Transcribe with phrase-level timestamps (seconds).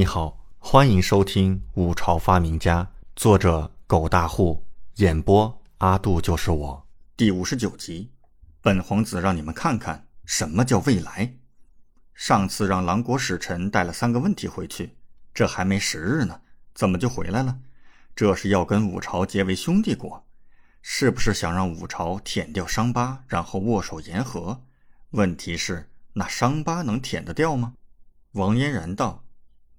[0.00, 2.82] 你好，欢迎收听《五朝发明家》，
[3.14, 6.86] 作者狗大户，演播阿杜就是我，
[7.18, 8.10] 第五十九集。
[8.62, 11.34] 本皇子让你们看看什么叫未来。
[12.14, 14.96] 上次让狼国使臣带了三个问题回去，
[15.34, 16.40] 这还没十日呢，
[16.72, 17.58] 怎么就回来了？
[18.16, 20.24] 这是要跟五朝结为兄弟国，
[20.80, 24.62] 是不是想让五朝舔掉伤疤，然后握手言和？
[25.10, 27.74] 问题是，那伤疤能舔得掉吗？
[28.32, 29.22] 王嫣然道。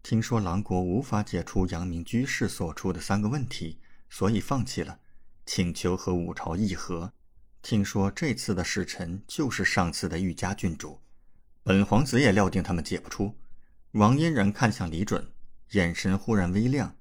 [0.04, 4.99] 听说狼国无法解除阳明居士所出的三个问题，所以放弃了，
[5.45, 7.13] 请求和五朝议和。
[7.62, 10.99] 听说这次的使臣就是上次的玉家郡主，
[11.61, 13.38] 本皇子也料定他们解不出。
[13.91, 15.31] 王嫣然看向李准，
[15.72, 16.95] 眼神忽然微亮：“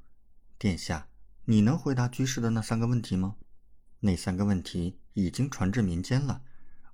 [0.58, 1.08] 殿下，
[1.46, 3.36] 你能回答居士的那三个问题吗？
[4.00, 6.42] 那三个问题已经传至民间了，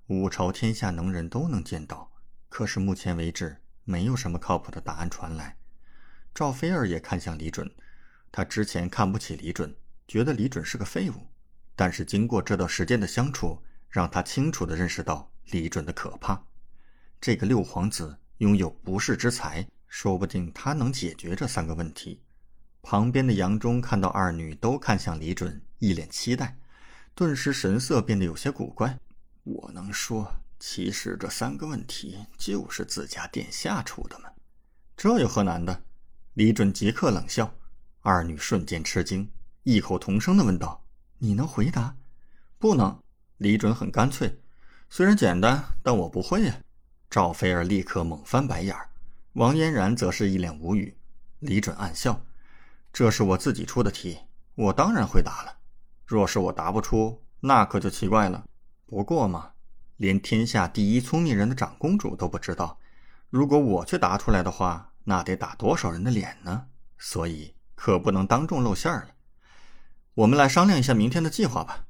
[0.07, 2.13] 五朝天下能人都能见到。
[2.47, 5.57] 可是目前为止，没有什么靠谱的答案传来。”
[6.37, 7.67] 赵菲儿也看向李准，
[8.31, 9.75] 他之前看不起李准，
[10.07, 11.15] 觉得李准是个废物。
[11.75, 16.39] 但是经过这段时间的相处，让他清楚地认识到李准的可怕。
[17.19, 22.21] 这个六皇子拥有不世之才，说不定他能解决这三个问题。
[22.83, 26.55] 旁边的杨忠看到二女都看向李准，一脸期待，
[27.15, 28.95] 顿时神色变得有些古怪。
[29.43, 34.29] 我能说，其实这三个问题就是自家殿下出的吗？
[34.95, 35.81] 这有何难的？
[36.37, 37.51] 李准即刻冷笑，
[38.01, 39.27] 二女瞬间吃惊，
[39.63, 40.85] 异口同声的问道
[41.17, 41.95] ：“你能回答
[42.59, 42.95] ？”“不能。”
[43.37, 44.39] 李准很干脆。
[44.87, 46.55] “虽然简单，但我不会呀。”
[47.09, 48.87] 赵菲儿立刻猛翻白眼儿，
[49.33, 50.95] 王嫣然则是一脸无语。
[51.39, 52.23] 李准暗笑
[52.93, 54.19] ：“这是我自己出的题，
[54.53, 55.57] 我当然会答了。
[56.05, 58.45] 若是我答不出，那可就奇怪了。
[58.85, 59.53] 不过嘛，
[59.95, 62.77] 连天下第一聪明人的长公主都不知道，
[63.31, 66.67] 如果我去答出来的话。”那得打多少人的脸呢？
[66.97, 69.07] 所以可不能当众露馅了。
[70.15, 71.85] 我们来商量一下明天的计划吧。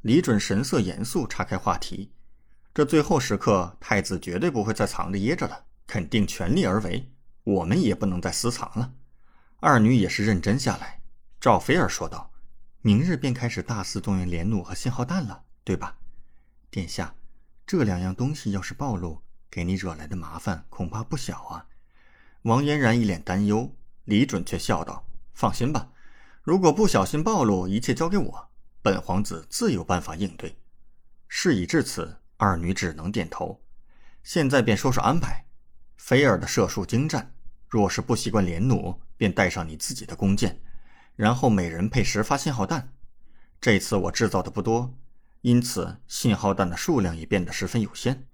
[0.00, 2.12] 李准神色严肃，岔开话题。
[2.74, 7.08] 这最后时刻，太子绝对不会再藏着掖着了，肯定全力而为。
[7.44, 8.92] 我们也不能再私藏了。
[9.60, 11.00] 二女也是认真下来。
[11.40, 12.32] 赵菲儿说道
[12.82, 15.96] ：“明日便开始大肆动用连弩和信号弹了，对吧？
[16.68, 17.14] 殿下，
[17.64, 21.64] 这两样东西要是暴露，给你惹来的麻烦恐怕不小啊。”
[22.46, 23.74] 王嫣然一脸担忧，
[24.04, 25.90] 李准却笑道：“放心吧，
[26.42, 28.48] 如果不小心暴露，一切交给我，
[28.80, 30.56] 本皇子自有办法应对。”
[31.26, 33.60] 事已至此，二女只能点头。
[34.22, 35.44] 现在便说说安排。
[35.96, 37.34] 菲儿的射术精湛，
[37.68, 40.60] 若是不习惯连弩，便带上你自己的弓箭，
[41.16, 42.92] 然后每人配十发信号弹。
[43.60, 44.96] 这次我制造的不多，
[45.40, 48.28] 因此信号弹的数量也变得十分有限。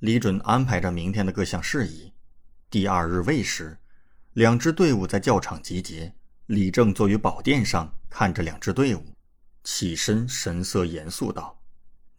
[0.00, 2.12] 李准安排着明天的各项事宜。
[2.72, 3.76] 第二日未时，
[4.32, 6.14] 两支队伍在教场集结。
[6.46, 9.04] 李正坐于宝殿上，看着两支队伍，
[9.62, 11.60] 起身，神色严肃道：“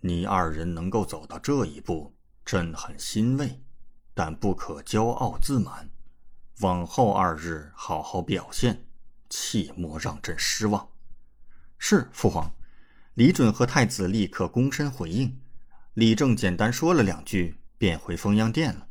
[0.01, 2.13] 你二人能够走到这一步，
[2.45, 3.63] 朕很欣慰，
[4.13, 5.89] 但不可骄傲自满。
[6.59, 8.85] 往后二日好好表现，
[9.31, 10.87] 切莫让朕失望。”
[11.79, 12.53] 是父皇。
[13.15, 15.41] 李准和太子立刻躬身回应。
[15.95, 18.89] 李正简单说了两句，便回封阳殿了。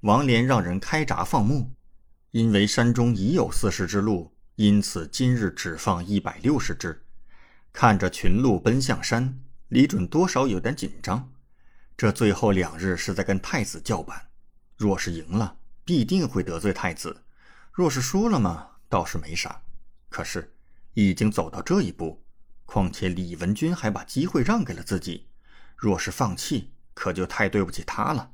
[0.00, 1.72] 王连让人开闸放牧，
[2.30, 7.02] 因为山中已有四十只鹿，因此今日只放一百六十只。
[7.72, 11.32] 看着群鹿奔向山，李准多少有点紧张。
[11.96, 14.28] 这最后两日是在跟太子叫板，
[14.76, 17.22] 若是赢了，必定会得罪太子；
[17.72, 19.62] 若是输了嘛，倒是没啥。
[20.10, 20.54] 可是
[20.92, 22.22] 已经走到这一步，
[22.66, 25.28] 况且李文君还把机会让给了自己，
[25.74, 28.32] 若是放弃，可就太对不起他了。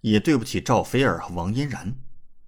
[0.00, 1.94] 也对不起赵菲儿和王嫣然，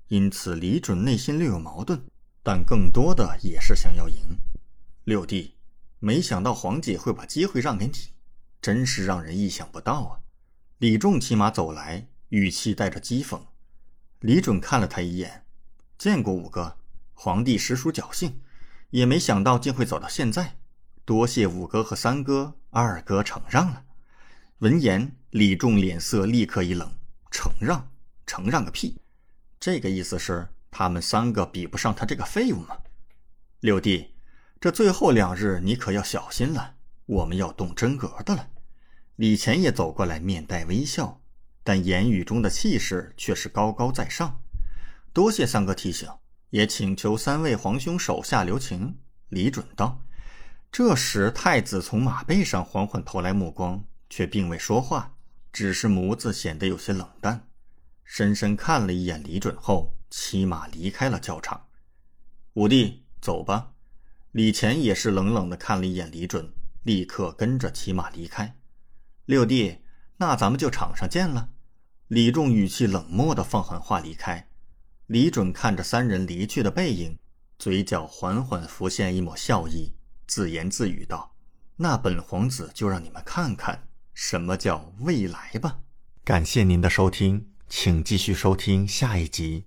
[0.09, 2.03] 因此李准内心略有矛盾，
[2.43, 4.17] 但更多的也是想要赢。
[5.05, 5.57] 六弟，
[5.99, 7.93] 没想到皇姐会把机会让给你，
[8.61, 10.21] 真是让人意想不到啊！
[10.79, 13.41] 李仲骑马走来，语气带着讥讽。
[14.21, 15.45] 李准看了他一眼，
[15.99, 16.79] 见过五哥，
[17.13, 18.41] 皇帝实属侥幸，
[18.91, 20.57] 也没想到竟会走到现在，
[21.05, 23.85] 多谢五哥和三哥、二哥承让了。
[24.59, 26.91] 闻言，李仲脸色立刻一冷。
[27.33, 27.91] 承让，
[28.27, 29.01] 承让个屁！
[29.59, 32.77] 这个意思是他们三个比不上他这个废物吗？
[33.61, 34.15] 六弟，
[34.61, 36.75] 这最后两日你可要小心了，
[37.07, 38.51] 我们要动真格的了。
[39.17, 41.23] 李乾也走过来，面带微笑，
[41.65, 44.39] 但言语中的气势却是高高在上。
[45.15, 46.09] 多谢三哥提醒，
[46.51, 48.99] 也请求三位皇兄手下留情。
[49.31, 50.03] 李准道。
[50.71, 55.15] 这时，太子从马背上缓缓投来目光，却并未说话。
[55.53, 57.49] 只是眸子显得有些冷淡，
[58.05, 61.67] 深深看了一眼李准后，骑马离开了教场。
[62.55, 63.73] 五弟，走吧。
[64.31, 66.51] 李乾也是冷冷的看了一眼李准，
[66.85, 68.57] 立刻跟着骑马离开。
[69.27, 69.79] 六弟，
[70.17, 71.51] 那咱们就场上见了。
[72.09, 74.49] 李仲语气冷漠的放狠话离开。
[75.07, 77.19] 李准看着三人离去的背影，
[77.59, 79.93] 嘴角缓缓浮现一抹笑意，
[80.27, 81.35] 自言自语道
[81.77, 85.81] ：“那本皇子就让你们看看什么叫未来吧。”
[86.25, 89.61] 感谢您的收听，请继续收听下一集。